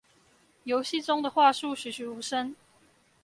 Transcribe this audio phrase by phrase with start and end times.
[0.63, 2.55] 遊戲中的樺樹栩詡如生